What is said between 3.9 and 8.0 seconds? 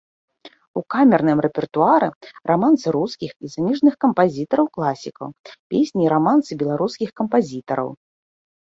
кампазітараў-класікаў, песні і рамансы беларускіх кампазітараў.